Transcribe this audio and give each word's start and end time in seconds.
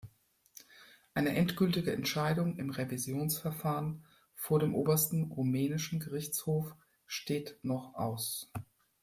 Eine 1.13 1.35
endgültige 1.35 1.93
Entscheidung 1.93 2.57
im 2.57 2.71
Revisionsverfahren 2.71 4.03
vor 4.33 4.57
dem 4.57 4.73
Obersten 4.73 5.25
Rumänischen 5.25 5.99
Gerichtshof 5.99 6.73
steht 7.05 7.59
noch 7.61 7.93
aus. 7.93 8.51